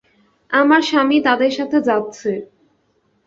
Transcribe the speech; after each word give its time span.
আমার 0.51 0.81
স্বামী 0.81 1.17
তাদের 1.23 1.51
সাথে 1.51 1.77
যাচ্ছে। 1.81 2.31